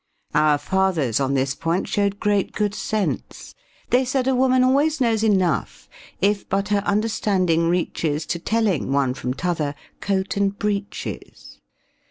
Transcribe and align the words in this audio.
Our 0.33 0.57
fathers, 0.57 1.19
on 1.19 1.35
this 1.35 1.53
point, 1.53 1.87
showed 1.87 2.19
great 2.19 2.53
good 2.53 2.73
sense; 2.73 3.53
They 3.91 4.03
said 4.03 4.27
a 4.27 4.33
woman 4.33 4.63
always 4.63 4.99
knows 4.99 5.21
enough 5.23 5.87
If 6.19 6.49
but 6.49 6.69
her 6.69 6.81
understanding 6.87 7.69
reaches 7.69 8.25
To 8.25 8.39
telling, 8.39 8.91
one 8.91 9.13
from 9.13 9.35
t'other, 9.35 9.75
coat 9.99 10.37
and 10.37 10.57
breeches. 10.57 11.59